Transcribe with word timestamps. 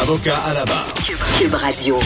Avocat 0.00 0.36
à 0.36 0.54
la 0.54 0.64
barre. 0.64 0.88
Cube 1.38 1.54
Radio. 1.54 1.98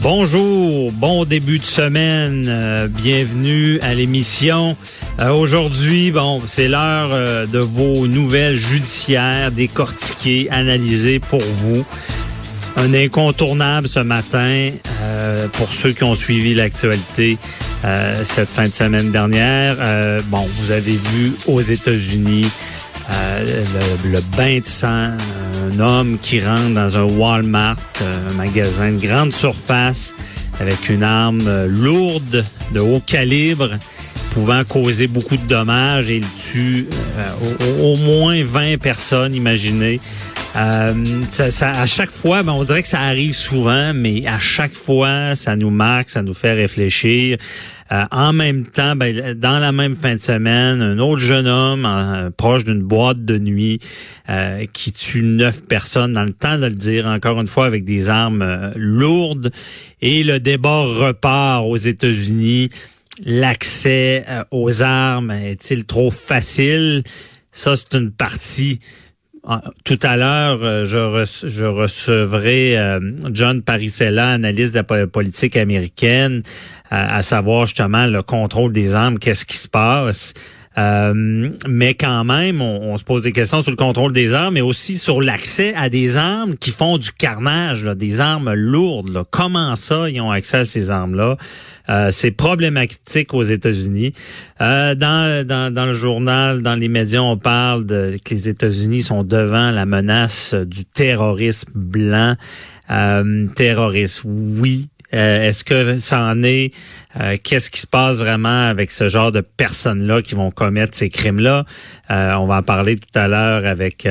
Bonjour, 0.00 0.92
bon 0.92 1.24
début 1.24 1.58
de 1.58 1.64
semaine, 1.64 2.46
euh, 2.48 2.88
bienvenue 2.88 3.78
à 3.80 3.94
l'émission. 3.94 4.76
Euh, 5.18 5.30
Aujourd'hui, 5.30 6.10
bon, 6.10 6.40
c'est 6.46 6.68
l'heure 6.68 7.10
euh, 7.12 7.46
de 7.46 7.58
vos 7.58 8.06
nouvelles 8.06 8.56
judiciaires 8.56 9.50
décortiquées, 9.50 10.48
analysées 10.50 11.18
pour 11.20 11.42
vous. 11.42 11.84
Un 12.76 12.94
incontournable 12.94 13.88
ce 13.88 14.00
matin 14.00 14.70
euh, 15.02 15.48
pour 15.48 15.72
ceux 15.72 15.92
qui 15.92 16.04
ont 16.04 16.14
suivi 16.14 16.54
l'actualité 16.54 17.36
euh, 17.84 18.24
cette 18.24 18.48
fin 18.50 18.68
de 18.68 18.74
semaine 18.74 19.10
dernière. 19.10 19.76
Euh, 19.80 20.22
bon, 20.26 20.48
vous 20.60 20.70
avez 20.70 20.96
vu 20.96 21.32
aux 21.46 21.60
États-Unis 21.60 22.46
euh, 23.10 23.64
le, 24.04 24.10
le 24.12 24.20
bain 24.36 24.60
de 24.60 24.66
sang, 24.66 25.10
un 25.70 25.78
homme 25.80 26.18
qui 26.20 26.40
rentre 26.40 26.74
dans 26.74 26.96
un 26.96 27.02
Walmart, 27.02 27.76
un 28.00 28.34
magasin 28.34 28.92
de 28.92 29.00
grande 29.00 29.32
surface, 29.32 30.14
avec 30.60 30.88
une 30.88 31.02
arme 31.02 31.46
euh, 31.46 31.66
lourde 31.66 32.44
de 32.72 32.80
haut 32.80 33.02
calibre, 33.04 33.70
pouvant 34.32 34.64
causer 34.64 35.06
beaucoup 35.06 35.36
de 35.36 35.46
dommages 35.46 36.10
et 36.10 36.16
il 36.16 36.26
tue 36.36 36.86
euh, 37.18 37.82
au, 37.82 37.92
au 37.92 37.96
moins 37.96 38.42
20 38.42 38.78
personnes, 38.78 39.34
imaginez. 39.34 40.00
Euh, 40.56 40.94
ça, 41.30 41.50
ça- 41.50 41.80
à 41.80 41.86
chaque 41.86 42.10
fois, 42.10 42.42
ben, 42.42 42.52
on 42.52 42.64
dirait 42.64 42.82
que 42.82 42.88
ça 42.88 43.00
arrive 43.00 43.32
souvent, 43.34 43.92
mais 43.94 44.26
à 44.26 44.40
chaque 44.40 44.74
fois, 44.74 45.36
ça 45.36 45.54
nous 45.54 45.70
marque, 45.70 46.10
ça 46.10 46.22
nous 46.22 46.34
fait 46.34 46.52
réfléchir. 46.54 47.38
Euh, 47.92 48.04
en 48.10 48.32
même 48.32 48.66
temps, 48.66 48.96
ben, 48.96 49.34
dans 49.34 49.60
la 49.60 49.70
même 49.70 49.94
fin 49.94 50.14
de 50.14 50.20
semaine, 50.20 50.82
un 50.82 50.98
autre 50.98 51.20
jeune 51.20 51.46
homme 51.46 51.86
euh, 51.86 52.30
proche 52.36 52.64
d'une 52.64 52.82
boîte 52.82 53.24
de 53.24 53.38
nuit 53.38 53.78
euh, 54.28 54.64
qui 54.72 54.90
tue 54.92 55.22
neuf 55.22 55.62
personnes 55.64 56.12
dans 56.14 56.24
le 56.24 56.32
temps 56.32 56.58
de 56.58 56.66
le 56.66 56.74
dire, 56.74 57.06
encore 57.06 57.40
une 57.40 57.46
fois, 57.46 57.66
avec 57.66 57.84
des 57.84 58.08
armes 58.08 58.42
euh, 58.42 58.70
lourdes. 58.74 59.52
Et 60.02 60.24
le 60.24 60.40
débat 60.40 60.80
repart 60.80 61.64
aux 61.64 61.76
États-Unis. 61.76 62.70
L'accès 63.24 64.24
aux 64.50 64.82
armes 64.82 65.30
est-il 65.30 65.84
trop 65.84 66.10
facile? 66.10 67.02
Ça, 67.52 67.74
c'est 67.76 67.94
une 67.98 68.10
partie 68.12 68.80
Tout 69.84 69.98
à 70.02 70.16
l'heure, 70.16 70.58
euh, 70.62 70.84
je, 70.84 70.98
rece- 70.98 71.48
je 71.48 71.64
recevrai 71.64 72.76
euh, 72.78 73.00
John 73.32 73.62
Parisella, 73.62 74.32
analyste 74.32 74.72
de 74.72 74.78
la 74.78 74.84
po- 74.84 75.06
politique 75.06 75.56
américaine, 75.56 76.42
à 76.90 77.22
savoir 77.22 77.66
justement 77.66 78.06
le 78.06 78.22
contrôle 78.22 78.72
des 78.72 78.94
armes, 78.94 79.18
qu'est-ce 79.18 79.46
qui 79.46 79.56
se 79.56 79.68
passe. 79.68 80.34
Euh, 80.78 81.50
mais 81.68 81.94
quand 81.94 82.22
même, 82.22 82.62
on, 82.62 82.92
on 82.92 82.96
se 82.96 83.02
pose 83.02 83.22
des 83.22 83.32
questions 83.32 83.60
sur 83.60 83.72
le 83.72 83.76
contrôle 83.76 84.12
des 84.12 84.34
armes, 84.34 84.54
mais 84.54 84.60
aussi 84.60 84.98
sur 84.98 85.20
l'accès 85.20 85.74
à 85.74 85.88
des 85.88 86.16
armes 86.16 86.56
qui 86.56 86.70
font 86.70 86.96
du 86.96 87.10
carnage, 87.10 87.84
là, 87.84 87.96
des 87.96 88.20
armes 88.20 88.52
lourdes. 88.54 89.08
là. 89.08 89.24
Comment 89.28 89.74
ça, 89.74 90.08
ils 90.08 90.20
ont 90.20 90.30
accès 90.30 90.58
à 90.58 90.64
ces 90.64 90.90
armes-là? 90.90 91.36
Euh, 91.88 92.10
c'est 92.12 92.30
problématique 92.30 93.34
aux 93.34 93.42
États-Unis. 93.42 94.12
Euh, 94.60 94.94
dans, 94.94 95.44
dans, 95.44 95.74
dans 95.74 95.86
le 95.86 95.92
journal, 95.92 96.62
dans 96.62 96.76
les 96.76 96.88
médias, 96.88 97.20
on 97.20 97.36
parle 97.36 97.84
de 97.84 98.14
que 98.24 98.32
les 98.32 98.48
États-Unis 98.48 99.02
sont 99.02 99.24
devant 99.24 99.72
la 99.72 99.86
menace 99.86 100.54
du 100.54 100.84
terrorisme 100.84 101.70
blanc. 101.74 102.36
Euh, 102.90 103.46
terrorisme, 103.56 104.28
oui. 104.60 104.89
Euh, 105.14 105.48
Est-ce 105.48 105.64
que 105.64 105.98
ça 105.98 106.20
en 106.20 106.42
est? 106.42 106.72
Euh, 107.20 107.36
Qu'est-ce 107.42 107.70
qui 107.70 107.80
se 107.80 107.86
passe 107.86 108.18
vraiment 108.18 108.68
avec 108.68 108.90
ce 108.90 109.08
genre 109.08 109.32
de 109.32 109.40
personnes-là 109.40 110.22
qui 110.22 110.34
vont 110.34 110.50
commettre 110.50 110.96
ces 110.96 111.08
crimes-là? 111.08 111.64
Euh, 112.10 112.34
on 112.34 112.46
va 112.46 112.58
en 112.58 112.62
parler 112.62 112.96
tout 112.96 113.18
à 113.18 113.28
l'heure 113.28 113.66
avec... 113.66 114.06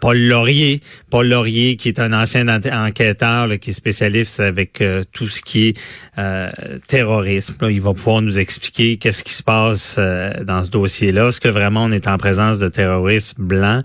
Paul 0.00 0.18
Laurier, 0.18 0.80
Paul 1.10 1.28
Laurier 1.28 1.76
qui 1.76 1.86
est 1.86 2.00
un 2.00 2.12
ancien 2.12 2.48
enquêteur 2.48 3.48
qui 3.60 3.70
est 3.70 3.72
spécialiste 3.72 4.40
avec 4.40 4.82
tout 5.12 5.28
ce 5.28 5.40
qui 5.40 5.68
est 5.68 5.80
euh, 6.18 6.50
terrorisme. 6.88 7.54
Il 7.70 7.80
va 7.80 7.94
pouvoir 7.94 8.20
nous 8.20 8.40
expliquer 8.40 8.96
qu'est-ce 8.96 9.22
qui 9.22 9.32
se 9.32 9.44
passe 9.44 9.96
dans 9.96 10.64
ce 10.64 10.70
dossier-là. 10.70 11.28
Est-ce 11.28 11.40
que 11.40 11.48
vraiment 11.48 11.84
on 11.84 11.92
est 11.92 12.08
en 12.08 12.18
présence 12.18 12.58
de 12.58 12.68
terrorisme 12.68 13.44
blanc? 13.44 13.84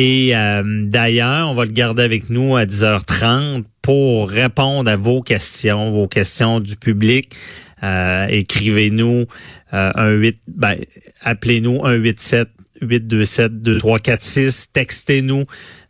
Et 0.00 0.30
euh, 0.32 0.62
d'ailleurs, 0.84 1.48
on 1.50 1.54
va 1.54 1.64
le 1.64 1.72
garder 1.72 2.04
avec 2.04 2.30
nous 2.30 2.54
à 2.54 2.66
10h30 2.66 3.64
pour 3.82 4.30
répondre 4.30 4.88
à 4.88 4.94
vos 4.94 5.22
questions, 5.22 5.90
vos 5.90 6.06
questions 6.06 6.60
du 6.60 6.76
public. 6.76 7.34
Euh, 7.82 8.28
écrivez-nous 8.28 9.26
euh, 9.74 9.90
un 9.96 10.10
8, 10.10 10.40
ben, 10.46 10.76
appelez-nous 11.22 11.80
187 11.80 12.48
827 12.80 13.60
2346, 13.60 14.70
textez-nous 14.72 15.46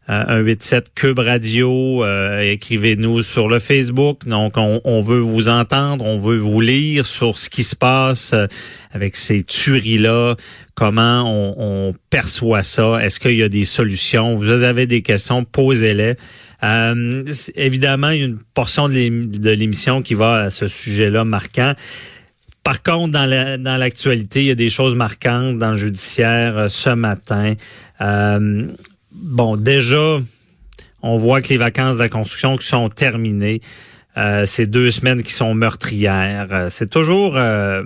187 0.09 0.87
Cube 0.95 1.19
Radio, 1.19 2.03
euh, 2.03 2.41
écrivez-nous 2.41 3.21
sur 3.21 3.47
le 3.47 3.59
Facebook. 3.59 4.27
Donc, 4.27 4.57
on, 4.57 4.81
on 4.85 5.03
veut 5.03 5.19
vous 5.19 5.49
entendre, 5.51 6.03
on 6.07 6.17
veut 6.19 6.39
vous 6.39 6.63
lire 6.63 7.05
sur 7.05 7.37
ce 7.37 7.51
qui 7.51 7.63
se 7.63 7.77
passe 7.77 8.33
euh, 8.33 8.47
avec 8.93 9.17
ces 9.17 9.45
tueries-là, 9.45 10.37
comment 10.75 11.25
on, 11.27 11.89
on 11.91 11.95
perçoit 12.09 12.63
ça, 12.63 12.99
est-ce 13.03 13.21
qu'il 13.21 13.35
y 13.37 13.43
a 13.43 13.51
des 13.51 13.65
solutions? 13.65 14.35
Vous 14.35 14.51
avez 14.51 14.87
des 14.87 15.03
questions, 15.03 15.45
posez-les. 15.45 16.15
Euh, 16.65 17.25
évidemment, 17.55 18.09
il 18.09 18.19
y 18.19 18.23
a 18.23 18.27
une 18.27 18.39
portion 18.55 18.89
de 18.89 19.51
l'émission 19.51 20.01
qui 20.01 20.15
va 20.15 20.37
à 20.45 20.51
ce 20.51 20.69
sujet-là 20.69 21.25
marquant. 21.25 21.75
Par 22.65 22.83
contre, 22.83 23.13
dans 23.13 23.27
la- 23.27 23.59
dans 23.59 23.77
l'actualité, 23.77 24.41
il 24.41 24.47
y 24.47 24.51
a 24.51 24.55
des 24.55 24.71
choses 24.71 24.95
marquantes 24.95 25.59
dans 25.59 25.71
le 25.73 25.77
judiciaire 25.77 26.57
euh, 26.57 26.69
ce 26.69 26.91
matin. 26.91 27.55
Euh, 28.01 28.67
bon, 29.19 29.57
déjà, 29.57 30.19
on 31.03 31.19
voit 31.19 31.41
que 31.43 31.49
les 31.49 31.59
vacances 31.59 31.97
de 31.97 32.03
la 32.03 32.09
construction 32.09 32.57
qui 32.57 32.67
sont 32.67 32.89
terminées. 32.89 33.61
Euh, 34.17 34.47
c'est 34.47 34.67
deux 34.67 34.91
semaines 34.91 35.23
qui 35.23 35.33
sont 35.33 35.55
meurtrières. 35.55 36.49
Euh, 36.51 36.69
c'est 36.71 36.91
toujours 36.91 37.37
euh, 37.37 37.83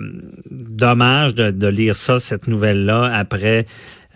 dommage 0.49 1.35
de, 1.35 1.51
de 1.51 1.67
lire 1.67 1.95
ça, 1.95 2.19
cette 2.19 2.47
nouvelle-là, 2.47 3.11
après 3.13 3.67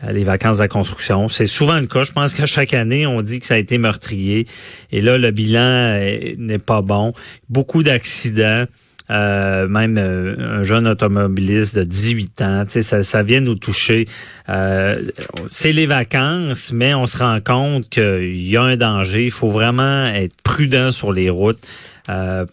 euh, 0.03 0.11
les 0.11 0.23
vacances 0.23 0.57
de 0.57 0.63
la 0.63 0.67
construction. 0.67 1.29
C'est 1.29 1.45
souvent 1.45 1.79
le 1.79 1.85
cas. 1.85 2.03
Je 2.03 2.11
pense 2.11 2.33
qu'à 2.33 2.47
chaque 2.47 2.73
année, 2.73 3.05
on 3.05 3.21
dit 3.21 3.39
que 3.39 3.45
ça 3.45 3.53
a 3.53 3.57
été 3.57 3.77
meurtrier. 3.77 4.47
Et 4.91 5.01
là, 5.01 5.19
le 5.19 5.29
bilan 5.29 5.99
n'est 6.37 6.59
pas 6.59 6.81
bon. 6.81 7.13
Beaucoup 7.49 7.83
d'accidents. 7.83 8.65
Euh, 9.09 9.67
même 9.67 9.97
euh, 9.97 10.59
un 10.59 10.63
jeune 10.63 10.87
automobiliste 10.87 11.77
de 11.77 11.83
18 11.83 12.41
ans, 12.41 12.65
ça, 12.67 13.03
ça 13.03 13.23
vient 13.23 13.39
nous 13.39 13.55
toucher. 13.55 14.05
Euh, 14.49 15.01
c'est 15.49 15.71
les 15.71 15.85
vacances, 15.85 16.71
mais 16.73 16.93
on 16.93 17.05
se 17.05 17.17
rend 17.17 17.39
compte 17.39 17.87
qu'il 17.89 18.47
y 18.47 18.57
a 18.57 18.63
un 18.63 18.75
danger. 18.75 19.25
Il 19.25 19.31
faut 19.31 19.49
vraiment 19.49 20.07
être 20.07 20.33
prudent 20.43 20.91
sur 20.91 21.13
les 21.13 21.29
routes. 21.29 21.65
Euh, 22.09 22.45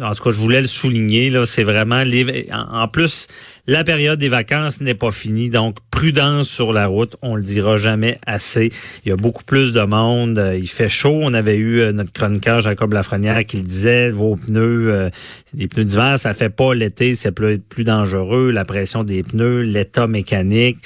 en 0.00 0.14
tout 0.14 0.24
cas, 0.24 0.30
je 0.30 0.38
voulais 0.38 0.60
le 0.60 0.66
souligner. 0.66 1.30
Là, 1.30 1.46
c'est 1.46 1.64
vraiment 1.64 2.02
les, 2.02 2.48
en 2.52 2.88
plus 2.88 3.28
la 3.66 3.84
période 3.84 4.18
des 4.18 4.28
vacances 4.28 4.80
n'est 4.80 4.94
pas 4.94 5.10
finie, 5.10 5.50
donc 5.50 5.78
prudence 5.90 6.48
sur 6.48 6.72
la 6.72 6.86
route. 6.86 7.16
On 7.22 7.34
le 7.34 7.42
dira 7.42 7.76
jamais 7.76 8.18
assez. 8.26 8.70
Il 9.04 9.08
y 9.08 9.12
a 9.12 9.16
beaucoup 9.16 9.44
plus 9.44 9.72
de 9.72 9.80
monde. 9.80 10.38
Euh, 10.38 10.56
Il 10.56 10.68
fait 10.68 10.88
chaud. 10.88 11.18
On 11.22 11.34
avait 11.34 11.56
eu 11.56 11.80
euh, 11.80 11.92
notre 11.92 12.12
chroniqueur 12.12 12.60
Jacob 12.60 12.92
Lafrenière 12.92 13.44
qui 13.44 13.56
le 13.56 13.62
disait. 13.64 14.10
Vos 14.10 14.36
pneus, 14.36 14.92
euh, 14.92 15.10
des 15.54 15.68
pneus 15.68 15.84
d'hiver, 15.84 16.18
ça 16.18 16.34
fait 16.34 16.50
pas 16.50 16.74
l'été, 16.74 17.14
c'est 17.14 17.32
plus, 17.32 17.58
plus 17.58 17.84
dangereux. 17.84 18.50
La 18.50 18.64
pression 18.64 19.04
des 19.04 19.22
pneus, 19.22 19.62
l'état 19.62 20.06
mécanique 20.06 20.78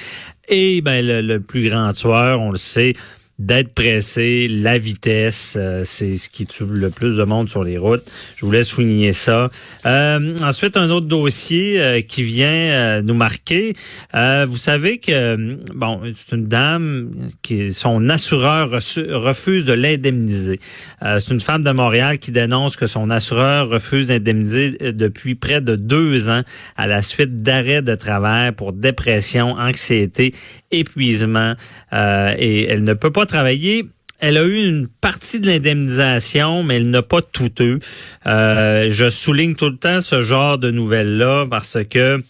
et 0.48 0.80
ben 0.80 1.06
le, 1.06 1.20
le 1.20 1.40
plus 1.40 1.68
grand 1.68 1.92
tueur, 1.92 2.40
on 2.40 2.50
le 2.50 2.58
sait 2.58 2.94
d'être 3.40 3.72
pressé, 3.72 4.48
la 4.48 4.76
vitesse, 4.76 5.56
euh, 5.58 5.80
c'est 5.84 6.18
ce 6.18 6.28
qui 6.28 6.44
tue 6.44 6.66
le 6.66 6.90
plus 6.90 7.16
de 7.16 7.24
monde 7.24 7.48
sur 7.48 7.64
les 7.64 7.78
routes. 7.78 8.04
Je 8.36 8.44
voulais 8.44 8.62
souligner 8.62 9.14
ça. 9.14 9.50
Euh, 9.86 10.36
ensuite, 10.42 10.76
un 10.76 10.90
autre 10.90 11.06
dossier 11.06 11.80
euh, 11.80 12.02
qui 12.02 12.22
vient 12.22 12.48
euh, 12.48 13.02
nous 13.02 13.14
marquer. 13.14 13.72
Euh, 14.14 14.44
vous 14.46 14.58
savez 14.58 14.98
que 14.98 15.56
bon, 15.74 16.02
c'est 16.14 16.36
une 16.36 16.44
dame 16.44 17.12
qui 17.40 17.72
son 17.72 18.10
assureur 18.10 18.70
refuse 18.70 19.64
de 19.64 19.72
l'indemniser. 19.72 20.60
Euh, 21.02 21.18
c'est 21.18 21.32
une 21.32 21.40
femme 21.40 21.62
de 21.62 21.70
Montréal 21.70 22.18
qui 22.18 22.32
dénonce 22.32 22.76
que 22.76 22.86
son 22.86 23.08
assureur 23.08 23.70
refuse 23.70 24.08
d'indemniser 24.08 24.72
depuis 24.92 25.34
près 25.34 25.62
de 25.62 25.76
deux 25.76 26.28
ans 26.28 26.42
à 26.76 26.86
la 26.86 27.00
suite 27.00 27.38
d'arrêt 27.38 27.80
de 27.80 27.94
travail 27.94 28.52
pour 28.52 28.74
dépression, 28.74 29.52
anxiété, 29.52 30.34
épuisement 30.70 31.54
et 31.92 32.66
elle 32.68 32.84
ne 32.84 32.94
peut 32.94 33.10
pas 33.10 33.26
elle 33.32 34.36
a 34.36 34.44
eu 34.44 34.68
une 34.68 34.88
partie 34.88 35.40
de 35.40 35.46
l'indemnisation, 35.46 36.62
mais 36.62 36.76
elle 36.76 36.90
n'a 36.90 37.02
pas 37.02 37.22
tout 37.22 37.52
eu. 37.60 37.78
Euh, 38.26 38.88
je 38.90 39.08
souligne 39.08 39.54
tout 39.54 39.70
le 39.70 39.76
temps 39.76 40.00
ce 40.00 40.22
genre 40.22 40.58
de 40.58 40.70
nouvelles-là 40.70 41.46
parce 41.48 41.78
que 41.88 42.22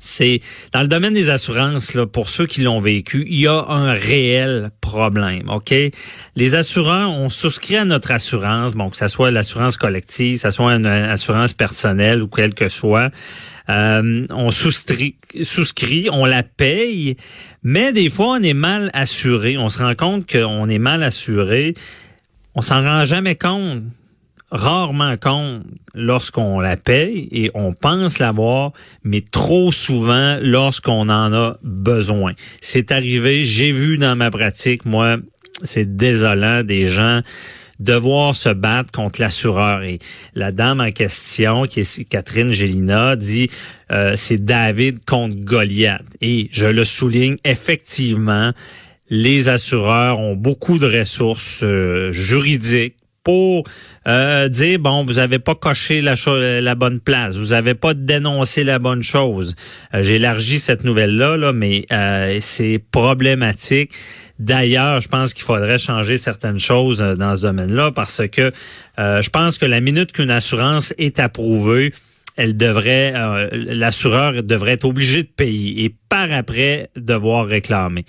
c'est 0.00 0.40
dans 0.72 0.80
le 0.80 0.88
domaine 0.88 1.14
des 1.14 1.30
assurances, 1.30 1.94
là, 1.94 2.06
pour 2.06 2.28
ceux 2.28 2.46
qui 2.46 2.62
l'ont 2.62 2.80
vécu, 2.80 3.24
il 3.28 3.40
y 3.40 3.46
a 3.46 3.64
un 3.68 3.92
réel 3.92 4.70
problème. 4.80 5.48
OK? 5.48 5.72
Les 6.34 6.54
assureurs 6.56 7.10
ont 7.10 7.28
souscrit 7.30 7.76
à 7.76 7.84
notre 7.84 8.10
assurance, 8.10 8.72
bon, 8.72 8.90
que 8.90 8.96
ce 8.96 9.06
soit 9.06 9.30
l'assurance 9.30 9.76
collective, 9.76 10.36
que 10.36 10.40
ce 10.40 10.50
soit 10.50 10.72
une 10.72 10.86
assurance 10.86 11.52
personnelle 11.52 12.22
ou 12.22 12.28
quelle 12.28 12.54
que 12.54 12.68
soit. 12.68 13.10
Euh, 13.68 14.26
on 14.30 14.50
souscrit, 14.50 15.16
souscrit, 15.42 16.08
on 16.10 16.24
la 16.24 16.42
paye, 16.42 17.16
mais 17.62 17.92
des 17.92 18.10
fois, 18.10 18.38
on 18.38 18.42
est 18.42 18.54
mal 18.54 18.90
assuré. 18.94 19.58
On 19.58 19.68
se 19.68 19.78
rend 19.78 19.94
compte 19.94 20.30
qu'on 20.30 20.68
est 20.68 20.78
mal 20.78 21.02
assuré. 21.02 21.74
On 22.54 22.62
s'en 22.62 22.82
rend 22.82 23.04
jamais 23.04 23.36
compte 23.36 23.82
rarement 24.50 25.16
compte 25.16 25.62
lorsqu'on 25.94 26.60
la 26.60 26.76
paye 26.76 27.28
et 27.30 27.50
on 27.54 27.72
pense 27.72 28.18
l'avoir, 28.18 28.72
mais 29.04 29.22
trop 29.22 29.72
souvent 29.72 30.38
lorsqu'on 30.40 31.08
en 31.08 31.32
a 31.32 31.58
besoin. 31.62 32.32
C'est 32.60 32.92
arrivé, 32.92 33.44
j'ai 33.44 33.72
vu 33.72 33.98
dans 33.98 34.16
ma 34.16 34.30
pratique, 34.30 34.84
moi, 34.84 35.16
c'est 35.62 35.96
désolant 35.96 36.62
des 36.64 36.88
gens 36.88 37.22
devoir 37.80 38.36
se 38.36 38.50
battre 38.50 38.92
contre 38.92 39.20
l'assureur. 39.20 39.82
Et 39.82 39.98
la 40.34 40.52
dame 40.52 40.80
en 40.80 40.90
question, 40.90 41.64
qui 41.64 41.80
est 41.80 42.04
Catherine 42.04 42.52
Gélina, 42.52 43.16
dit 43.16 43.50
euh, 43.90 44.14
c'est 44.16 44.44
David 44.44 45.04
contre 45.06 45.38
Goliath. 45.38 46.04
Et 46.20 46.48
je 46.52 46.66
le 46.66 46.84
souligne, 46.84 47.36
effectivement, 47.44 48.52
les 49.08 49.48
assureurs 49.48 50.18
ont 50.18 50.36
beaucoup 50.36 50.78
de 50.78 50.86
ressources 50.86 51.62
euh, 51.64 52.12
juridiques 52.12 52.96
pour 53.22 53.64
euh, 54.08 54.48
dire 54.48 54.78
bon 54.78 55.04
vous 55.04 55.18
avez 55.18 55.38
pas 55.38 55.54
coché 55.54 56.00
la, 56.00 56.14
la 56.60 56.74
bonne 56.74 57.00
place. 57.00 57.36
Vous 57.36 57.52
avez 57.52 57.74
pas 57.74 57.94
dénoncé 57.94 58.64
la 58.64 58.78
bonne 58.78 59.02
chose. 59.02 59.54
J'élargis 59.92 60.58
cette 60.58 60.84
nouvelle 60.84 61.16
là 61.16 61.36
là 61.36 61.52
mais 61.52 61.84
c'est 62.40 62.82
problématique. 62.90 63.92
D'ailleurs, 64.40 65.02
je 65.02 65.08
pense 65.08 65.34
qu'il 65.34 65.44
faudrait 65.44 65.78
changer 65.78 66.16
certaines 66.16 66.58
choses 66.58 67.02
euh, 67.02 67.14
dans 67.14 67.36
ce 67.36 67.42
domaine-là 67.42 67.92
parce 67.92 68.26
que 68.26 68.50
euh, 68.98 69.20
je 69.20 69.28
pense 69.28 69.58
que 69.58 69.66
la 69.66 69.80
minute 69.80 70.12
qu'une 70.12 70.30
assurance 70.30 70.94
est 70.96 71.20
approuvée, 71.20 71.92
elle 72.36 72.56
devrait, 72.56 73.12
euh, 73.14 73.48
l'assureur 73.52 74.42
devrait 74.42 74.72
être 74.72 74.86
obligé 74.86 75.24
de 75.24 75.28
payer 75.28 75.84
et 75.84 75.94
par 76.08 76.32
après 76.32 76.88
devoir 76.96 77.46
réclamer. 77.46 78.06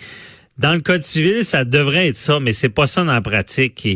Dans 0.62 0.76
le 0.76 0.82
code 0.82 1.02
civil, 1.02 1.44
ça 1.44 1.66
devrait 1.66 2.10
être 2.10 2.16
ça, 2.16 2.40
mais 2.40 2.52
c'est 2.52 2.70
pas 2.70 2.86
ça 2.86 3.04
dans 3.04 3.14
la 3.14 3.22
pratique. 3.22 3.88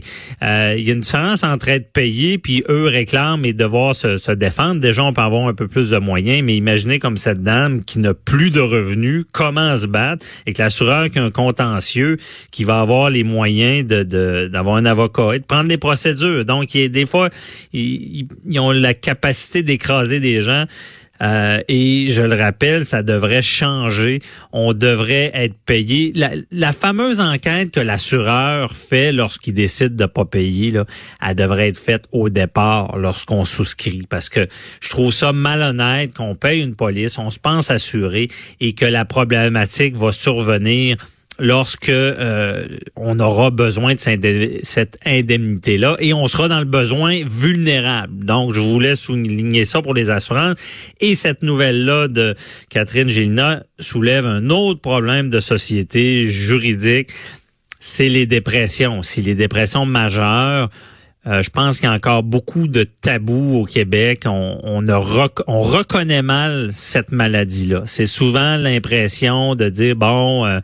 Euh, 0.41 0.73
il 0.75 0.83
y 0.83 0.89
a 0.89 0.93
une 0.93 1.01
différence 1.01 1.43
entre 1.43 1.69
être 1.69 1.91
payé 1.91 2.39
puis 2.39 2.63
eux 2.67 2.87
réclament 2.87 3.45
et 3.45 3.53
devoir 3.53 3.95
se, 3.95 4.31
défendre. 4.31 4.81
Déjà, 4.81 5.03
on 5.03 5.13
peut 5.13 5.21
avoir 5.21 5.47
un 5.47 5.53
peu 5.53 5.67
plus 5.67 5.91
de 5.91 5.99
moyens, 5.99 6.41
mais 6.43 6.57
imaginez 6.57 6.97
comme 6.97 7.17
cette 7.17 7.43
dame 7.43 7.83
qui 7.83 7.99
n'a 7.99 8.15
plus 8.15 8.49
de 8.49 8.61
revenus, 8.61 9.25
comment 9.31 9.77
se 9.77 9.85
battre, 9.85 10.25
et 10.47 10.53
que 10.53 10.61
l'assureur 10.63 11.11
qui 11.11 11.19
a 11.19 11.23
un 11.23 11.29
contentieux, 11.29 12.17
qui 12.49 12.63
va 12.63 12.79
avoir 12.79 13.11
les 13.11 13.23
moyens 13.23 13.85
d'avoir 13.85 14.77
un 14.77 14.85
avocat 14.85 15.35
et 15.35 15.39
de 15.39 15.45
prendre 15.45 15.69
des 15.69 15.77
procédures. 15.77 16.45
Donc, 16.45 16.71
des 16.71 17.05
fois, 17.05 17.29
ils 17.73 18.27
ont 18.57 18.71
la 18.71 18.95
capacité 18.95 19.61
d'écraser 19.61 20.19
des 20.19 20.41
gens. 20.41 20.65
Euh, 21.21 21.61
et 21.67 22.07
je 22.09 22.21
le 22.21 22.35
rappelle, 22.35 22.85
ça 22.85 23.03
devrait 23.03 23.41
changer. 23.41 24.21
On 24.51 24.73
devrait 24.73 25.31
être 25.33 25.55
payé. 25.65 26.13
La, 26.51 26.73
fameuse 26.73 27.21
enquête 27.21 27.71
que 27.71 27.79
l'assureur 27.79 28.73
fait 28.73 29.11
lorsqu'il 29.11 29.53
décide 29.53 29.95
de 29.95 30.05
pas 30.05 30.25
payer, 30.25 30.71
là, 30.71 30.85
elle 31.25 31.35
devrait 31.35 31.69
être 31.69 31.79
faite 31.79 32.05
au 32.11 32.29
départ 32.29 32.97
lorsqu'on 32.97 33.45
souscrit. 33.45 34.03
Parce 34.09 34.29
que 34.29 34.47
je 34.81 34.89
trouve 34.89 35.13
ça 35.13 35.31
malhonnête 35.31 36.13
qu'on 36.13 36.35
paye 36.35 36.61
une 36.61 36.75
police, 36.75 37.17
on 37.17 37.31
se 37.31 37.39
pense 37.39 37.71
assuré 37.71 38.27
et 38.59 38.73
que 38.73 38.85
la 38.85 39.05
problématique 39.05 39.95
va 39.95 40.11
survenir 40.11 40.97
lorsque 41.39 41.89
euh, 41.89 42.65
on 42.95 43.19
aura 43.19 43.51
besoin 43.51 43.95
de 43.95 43.99
cette 44.63 44.97
indemnité-là 45.05 45.97
et 45.99 46.13
on 46.13 46.27
sera 46.27 46.47
dans 46.47 46.59
le 46.59 46.65
besoin 46.65 47.21
vulnérable. 47.25 48.25
Donc, 48.25 48.53
je 48.53 48.61
voulais 48.61 48.95
souligner 48.95 49.65
ça 49.65 49.81
pour 49.81 49.93
les 49.93 50.09
assurances. 50.09 50.55
Et 51.01 51.15
cette 51.15 51.43
nouvelle-là 51.43 52.07
de 52.07 52.35
Catherine 52.69 53.09
Gélina 53.09 53.63
soulève 53.79 54.25
un 54.25 54.49
autre 54.49 54.81
problème 54.81 55.29
de 55.29 55.39
société 55.39 56.29
juridique, 56.29 57.09
c'est 57.79 58.09
les 58.09 58.25
dépressions. 58.25 59.03
Si 59.03 59.21
les 59.21 59.35
dépressions 59.35 59.85
majeures, 59.85 60.69
euh, 61.27 61.41
je 61.41 61.49
pense 61.49 61.79
qu'il 61.79 61.89
y 61.89 61.91
a 61.91 61.95
encore 61.95 62.21
beaucoup 62.23 62.67
de 62.67 62.83
tabous 62.83 63.61
au 63.61 63.65
Québec. 63.65 64.23
On, 64.25 64.59
on, 64.63 64.87
on 64.87 65.61
reconnaît 65.61 66.21
mal 66.21 66.69
cette 66.71 67.11
maladie-là. 67.11 67.83
C'est 67.85 68.05
souvent 68.05 68.57
l'impression 68.57 69.55
de 69.55 69.69
dire, 69.69 69.95
bon, 69.95 70.45
euh, 70.45 70.59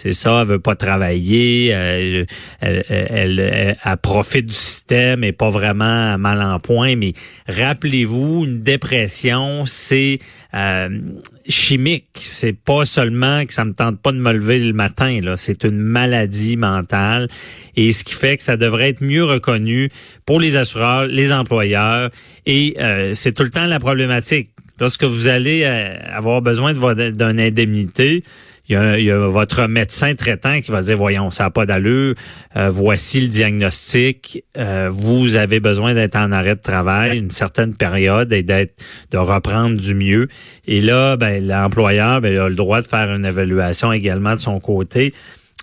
c'est 0.00 0.12
ça, 0.12 0.42
elle 0.42 0.46
veut 0.46 0.60
pas 0.60 0.76
travailler, 0.76 1.70
euh, 1.74 2.24
elle, 2.60 2.84
elle, 2.88 3.40
elle, 3.40 3.96
profite 4.00 4.46
du 4.46 4.54
système 4.54 5.24
et 5.24 5.32
pas 5.32 5.50
vraiment 5.50 6.16
mal 6.18 6.40
en 6.40 6.60
point. 6.60 6.94
Mais 6.94 7.14
rappelez-vous, 7.48 8.44
une 8.44 8.62
dépression, 8.62 9.66
c'est 9.66 10.20
euh, 10.54 11.00
chimique. 11.48 12.06
C'est 12.14 12.52
pas 12.52 12.84
seulement 12.84 13.44
que 13.44 13.52
ça 13.52 13.64
me 13.64 13.72
tente 13.72 14.00
pas 14.00 14.12
de 14.12 14.18
me 14.18 14.32
lever 14.32 14.60
le 14.60 14.72
matin. 14.72 15.18
Là, 15.20 15.36
c'est 15.36 15.64
une 15.64 15.80
maladie 15.80 16.56
mentale 16.56 17.26
et 17.74 17.90
ce 17.90 18.04
qui 18.04 18.14
fait 18.14 18.36
que 18.36 18.44
ça 18.44 18.56
devrait 18.56 18.90
être 18.90 19.02
mieux 19.02 19.24
reconnu 19.24 19.90
pour 20.26 20.38
les 20.38 20.54
assureurs, 20.54 21.06
les 21.06 21.32
employeurs 21.32 22.10
et 22.46 22.76
euh, 22.78 23.16
c'est 23.16 23.32
tout 23.32 23.42
le 23.42 23.50
temps 23.50 23.66
la 23.66 23.80
problématique. 23.80 24.50
Lorsque 24.78 25.02
vous 25.02 25.26
allez 25.26 25.64
avoir 25.64 26.40
besoin 26.40 26.72
d'une 26.72 27.40
indemnité, 27.40 28.22
il 28.68 29.04
y, 29.04 29.10
a, 29.10 29.16
votre 29.28 29.66
médecin 29.66 30.14
traitant 30.14 30.60
qui 30.60 30.70
va 30.70 30.82
dire 30.82 30.96
voyons 30.96 31.30
ça 31.30 31.44
n'a 31.44 31.50
pas 31.50 31.64
d'allure 31.64 32.14
euh, 32.56 32.70
voici 32.70 33.20
le 33.20 33.28
diagnostic 33.28 34.44
euh, 34.58 34.90
vous 34.92 35.36
avez 35.36 35.58
besoin 35.58 35.94
d'être 35.94 36.16
en 36.16 36.32
arrêt 36.32 36.54
de 36.54 36.60
travail 36.60 37.18
une 37.18 37.30
certaine 37.30 37.74
période 37.74 38.32
et 38.32 38.42
d'être 38.42 38.74
de 39.10 39.18
reprendre 39.18 39.76
du 39.76 39.94
mieux. 39.94 40.28
Et 40.66 40.80
là 40.80 41.16
ben 41.16 41.46
l'employeur 41.46 42.20
ben, 42.20 42.38
a 42.38 42.48
le 42.48 42.54
droit 42.54 42.82
de 42.82 42.86
faire 42.86 43.10
une 43.14 43.24
évaluation 43.24 43.92
également 43.92 44.34
de 44.34 44.40
son 44.40 44.60
côté 44.60 45.14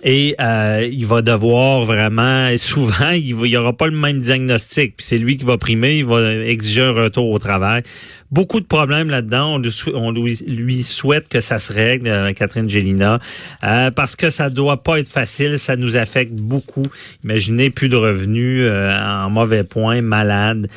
et 0.07 0.36
euh, 0.40 0.88
il 0.90 1.07
va 1.07 1.24
devoir 1.24 1.84
vraiment, 1.84 2.56
souvent, 2.57 3.10
il 3.10 3.36
n'y 3.36 3.57
aura 3.57 3.74
pas 3.74 3.88
le 3.88 3.98
même 3.98 4.19
diagnostic. 4.19 4.96
Puis 4.98 5.06
c'est 5.06 5.18
lui 5.18 5.36
qui 5.36 5.46
va 5.46 5.58
primer, 5.58 5.98
il 5.98 6.06
va 6.06 6.32
exiger 6.32 6.84
un 6.84 6.91
retour 6.91 7.32
au 7.32 7.39
travail. 7.39 7.82
Beaucoup 8.30 8.60
de 8.60 8.65
problèmes 8.65 9.10
là-dedans. 9.10 9.60
On, 9.96 10.12
lui, 10.12 10.84
souhaite 10.84 11.27
que 11.27 11.41
ça 11.41 11.58
se 11.58 11.74
règle, 11.74 12.08
euh, 12.08 12.34
Catherine 12.34 12.70
Gélina, 12.70 13.20
euh, 13.63 13.89
parce 13.89 14.15
que 14.15 14.30
ça 14.30 14.51
doit 14.51 14.84
pas 14.84 15.00
être 15.00 15.10
facile. 15.10 15.58
Ça 15.58 15.75
nous 15.75 15.98
affecte 15.98 16.34
beaucoup. 16.34 16.86
Imaginez 17.24 17.72
plus 17.72 17.89
de 17.89 17.96
revenus, 17.96 18.70
en 18.70 19.32
mauvais 19.32 19.63
point, 19.63 20.03
malade. 20.03 20.68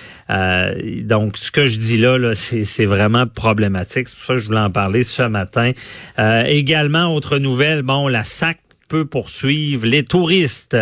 donc, 1.02 1.36
ce 1.36 1.50
que 1.50 1.66
je 1.66 1.76
dis 1.76 1.98
là, 1.98 2.16
là 2.16 2.34
c'est 2.34 2.86
vraiment 2.86 3.26
problématique. 3.26 4.08
C'est 4.08 4.16
pour 4.16 4.24
ça 4.24 4.34
que 4.36 4.40
je 4.40 4.46
voulais 4.46 4.58
en 4.60 4.70
parler 4.70 5.02
ce 5.02 5.24
matin. 5.24 5.72
également, 6.46 7.14
autre 7.14 7.36
nouvelle, 7.36 7.82
bon, 7.82 8.08
la 8.08 8.24
SAC 8.24 8.58
peut 8.88 9.04
poursuivre 9.04 9.86
les 9.86 10.04
touristes 10.04 10.76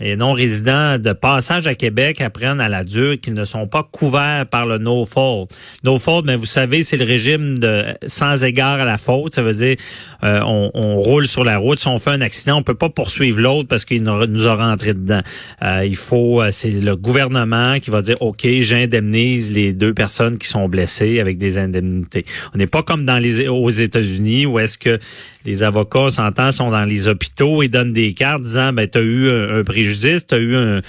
et 0.00 0.16
non-résidents 0.16 0.98
de 0.98 1.12
passage 1.12 1.68
à 1.68 1.74
Québec 1.76 2.20
apprennent 2.20 2.60
à 2.60 2.68
la 2.68 2.82
dure 2.82 3.20
qu'ils 3.20 3.34
ne 3.34 3.44
sont 3.44 3.68
pas 3.68 3.84
couverts 3.84 4.44
par 4.46 4.66
le 4.66 4.78
no-fault. 4.78 5.46
No-fault, 5.84 6.22
mais 6.24 6.34
vous 6.34 6.46
savez, 6.46 6.82
c'est 6.82 6.96
le 6.96 7.04
régime 7.04 7.60
de 7.60 7.84
sans 8.04 8.42
égard 8.42 8.80
à 8.80 8.84
la 8.84 8.98
faute. 8.98 9.36
Ça 9.36 9.42
veut 9.42 9.54
dire 9.54 9.76
euh, 10.24 10.40
on, 10.44 10.72
on, 10.74 10.96
roule 10.96 11.28
sur 11.28 11.44
la 11.44 11.58
route. 11.58 11.78
Si 11.78 11.86
on 11.86 12.00
fait 12.00 12.10
un 12.10 12.22
accident, 12.22 12.58
on 12.58 12.62
peut 12.64 12.74
pas 12.74 12.88
poursuivre 12.88 13.40
l'autre 13.40 13.68
parce 13.68 13.84
qu'il 13.84 14.02
nous 14.02 14.46
a 14.48 14.54
rentré 14.56 14.94
dedans. 14.94 15.22
Euh, 15.62 15.84
il 15.86 15.96
faut, 15.96 16.42
euh, 16.42 16.48
c'est 16.50 16.72
le 16.72 16.96
gouvernement 16.96 17.78
qui 17.78 17.90
va 17.90 18.02
dire, 18.02 18.16
OK, 18.20 18.44
j'indemnise 18.44 19.52
les 19.52 19.72
deux 19.72 19.94
personnes 19.94 20.38
qui 20.38 20.48
sont 20.48 20.68
blessées 20.68 21.20
avec 21.20 21.38
des 21.38 21.56
indemnités. 21.56 22.24
On 22.52 22.58
n'est 22.58 22.66
pas 22.66 22.82
comme 22.82 23.06
dans 23.06 23.18
les 23.18 23.46
aux 23.46 23.70
États-Unis 23.70 24.46
où 24.46 24.58
est-ce 24.58 24.76
que 24.76 24.98
les 25.44 25.62
avocats, 25.62 26.10
s'entend, 26.10 26.52
sont 26.52 26.70
dans 26.70 26.84
les 26.84 27.08
hôpitaux 27.08 27.62
et 27.62 27.68
donnent 27.68 27.92
des 27.92 28.14
cartes 28.14 28.42
disant, 28.42 28.72
ben, 28.72 28.88
tu 28.88 28.98
eu 28.98 29.30
un, 29.30 29.62
préjudice, 29.62 30.26
tu 30.26 30.34
as 30.34 30.38
eu 30.38 30.56
un, 30.56 30.80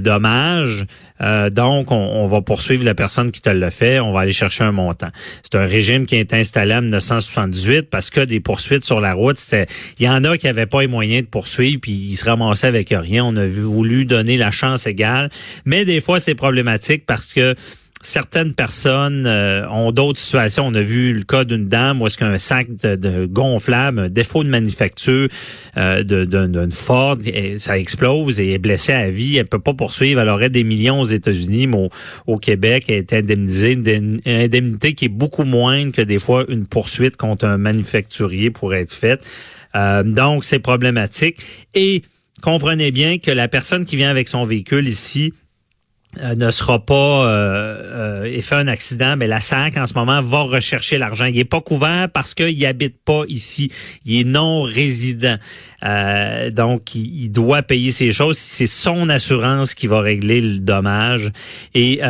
dommage, 0.00 0.86
euh, 1.20 1.50
donc 1.50 1.90
on, 1.90 2.26
va 2.26 2.40
poursuivre 2.42 2.84
la 2.84 2.94
personne 2.94 3.30
qui 3.30 3.40
te 3.40 3.48
l'a 3.48 3.70
fait, 3.70 4.00
on 4.00 4.12
va 4.12 4.20
aller 4.20 4.32
chercher 4.32 4.64
un 4.64 4.72
montant. 4.72 5.08
C'est 5.42 5.54
un 5.56 5.64
régime 5.64 6.06
qui 6.06 6.16
est 6.16 6.34
installé 6.34 6.74
en 6.74 6.82
1978 6.82 7.88
parce 7.90 8.10
que 8.10 8.20
des 8.20 8.40
poursuites 8.40 8.84
sur 8.84 9.00
la 9.00 9.14
route, 9.14 9.38
il 9.98 10.04
y 10.04 10.08
en 10.08 10.24
a 10.24 10.36
qui 10.36 10.46
n'avaient 10.46 10.66
pas 10.66 10.82
les 10.82 10.88
moyens 10.88 11.24
de 11.24 11.30
poursuivre, 11.30 11.80
puis 11.80 11.92
ils 11.92 12.16
se 12.16 12.24
ramassaient 12.24 12.66
avec 12.66 12.88
rien. 12.90 13.24
On 13.24 13.36
a 13.36 13.46
voulu 13.46 14.04
donner 14.04 14.36
la 14.36 14.50
chance 14.50 14.86
égale, 14.86 15.30
mais 15.64 15.84
des 15.84 16.00
fois 16.00 16.20
c'est 16.20 16.34
problématique 16.34 17.06
parce 17.06 17.32
que 17.32 17.54
certaines 18.06 18.54
personnes 18.54 19.26
euh, 19.26 19.68
ont 19.68 19.90
d'autres 19.90 20.20
situations. 20.20 20.64
On 20.64 20.74
a 20.74 20.80
vu 20.80 21.12
le 21.12 21.24
cas 21.24 21.42
d'une 21.42 21.68
dame 21.68 22.00
où 22.00 22.06
est-ce 22.06 22.16
qu'un 22.16 22.38
sac 22.38 22.68
de, 22.76 23.26
gonflable, 23.26 23.98
un 23.98 24.08
défaut 24.08 24.44
de 24.44 24.48
manufacture 24.48 25.28
euh, 25.76 26.04
d'une 26.04 26.70
Ford, 26.70 27.16
ça 27.58 27.76
explose 27.76 28.38
et 28.38 28.52
est 28.52 28.58
blessée 28.58 28.92
à 28.92 29.10
vie. 29.10 29.36
Elle 29.38 29.48
peut 29.48 29.58
pas 29.58 29.74
poursuivre. 29.74 30.20
Elle 30.20 30.28
aurait 30.28 30.50
des 30.50 30.62
millions 30.62 31.00
aux 31.00 31.06
États-Unis, 31.06 31.66
mais 31.66 31.88
au, 32.28 32.36
Québec, 32.36 32.84
elle 32.88 32.94
est 32.94 33.12
indemnisée. 33.12 33.72
Une 33.72 34.20
indemnité 34.24 34.94
qui 34.94 35.06
est 35.06 35.08
beaucoup 35.08 35.42
moindre 35.42 35.92
que 35.92 36.02
des 36.02 36.20
fois 36.20 36.44
une 36.48 36.66
poursuite 36.66 37.16
contre 37.16 37.44
un 37.44 37.58
manufacturier 37.58 38.50
pourrait 38.50 38.82
être 38.82 38.92
faite. 38.92 39.26
Euh, 39.74 40.04
donc, 40.04 40.44
c'est 40.44 40.60
problématique. 40.60 41.38
Et 41.74 42.02
comprenez 42.40 42.92
bien 42.92 43.18
que 43.18 43.32
la 43.32 43.48
personne 43.48 43.84
qui 43.84 43.96
vient 43.96 44.10
avec 44.10 44.28
son 44.28 44.46
véhicule 44.46 44.86
ici, 44.86 45.32
ne 46.36 46.50
sera 46.50 46.84
pas 46.84 47.26
euh, 47.26 48.24
euh, 48.24 48.42
fait 48.42 48.54
un 48.54 48.68
accident, 48.68 49.16
mais 49.16 49.26
la 49.26 49.40
SAC 49.40 49.76
en 49.76 49.86
ce 49.86 49.94
moment 49.94 50.22
va 50.22 50.40
rechercher 50.40 50.98
l'argent. 50.98 51.26
Il 51.26 51.38
est 51.38 51.44
pas 51.44 51.60
couvert 51.60 52.08
parce 52.10 52.34
qu'il 52.34 52.64
habite 52.66 52.96
pas 53.04 53.22
ici. 53.28 53.70
Il 54.04 54.20
est 54.20 54.24
non 54.24 54.62
résident. 54.62 55.36
donc, 56.52 56.94
il, 56.94 57.28
doit 57.30 57.62
payer 57.62 57.90
ses 57.90 58.12
choses. 58.12 58.38
C'est 58.38 58.66
son 58.66 59.08
assurance 59.08 59.74
qui 59.74 59.86
va 59.86 60.00
régler 60.00 60.40
le 60.40 60.60
dommage. 60.60 61.30
Et 61.74 62.00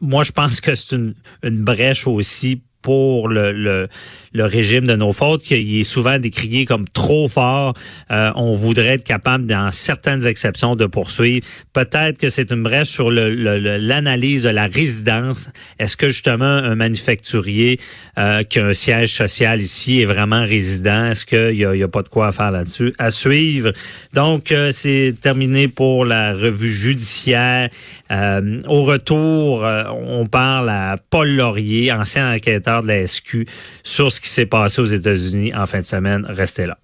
moi, 0.00 0.24
je 0.24 0.32
pense 0.32 0.60
que 0.60 0.74
c'est 0.74 0.94
une, 0.94 1.14
une 1.42 1.64
brèche 1.64 2.06
aussi 2.06 2.62
pour 2.86 3.28
le, 3.28 3.50
le, 3.50 3.88
le, 4.36 4.44
régime 4.44 4.86
de 4.86 4.96
nos 4.96 5.12
fautes, 5.12 5.42
qui 5.42 5.80
est 5.80 5.84
souvent 5.84 6.18
décrié 6.18 6.64
comme 6.64 6.86
trop 6.88 7.28
fort. 7.28 7.74
Euh, 8.10 8.30
on 8.36 8.54
voudrait 8.54 8.94
être 8.94 9.04
capable, 9.04 9.46
dans 9.46 9.70
certaines 9.70 10.26
exceptions, 10.26 10.76
de 10.76 10.86
poursuivre. 10.86 11.46
Peut-être 11.72 12.18
que 12.18 12.30
c'est 12.30 12.50
une 12.50 12.62
brèche 12.62 12.88
sur 12.88 13.10
l'analyse 13.10 14.44
de 14.44 14.48
la 14.48 14.66
résidence. 14.66 15.48
Est-ce 15.78 15.96
que 15.96 16.08
justement 16.08 16.44
un 16.44 16.74
manufacturier 16.74 17.78
euh, 18.18 18.42
qui 18.42 18.58
a 18.58 18.66
un 18.66 18.74
siège 18.74 19.14
social 19.14 19.60
ici 19.60 20.00
est 20.00 20.04
vraiment 20.04 20.42
résident? 20.44 21.10
Est-ce 21.10 21.26
qu'il 21.26 21.56
n'y 21.56 21.82
a, 21.82 21.86
a 21.86 21.88
pas 21.88 22.02
de 22.02 22.08
quoi 22.08 22.32
faire 22.32 22.50
là-dessus? 22.50 22.94
À 22.98 23.10
suivre. 23.10 23.72
Donc, 24.12 24.52
euh, 24.52 24.70
c'est 24.72 25.14
terminé 25.20 25.68
pour 25.68 26.04
la 26.04 26.32
revue 26.32 26.72
judiciaire. 26.72 27.68
Euh, 28.10 28.62
au 28.68 28.84
retour, 28.84 29.66
on 29.90 30.26
parle 30.26 30.70
à 30.70 30.96
Paul 31.10 31.28
Laurier, 31.28 31.92
ancien 31.92 32.34
enquêteur 32.34 32.82
de 32.82 32.88
la 32.88 33.06
SQ 33.06 33.46
sur 33.82 34.12
ce 34.12 34.20
qui 34.26 34.32
s'est 34.32 34.46
passé 34.46 34.80
aux 34.80 34.86
États-Unis 34.86 35.54
en 35.54 35.66
fin 35.66 35.80
de 35.80 35.84
semaine. 35.84 36.26
Restez 36.28 36.66
là. 36.66 36.78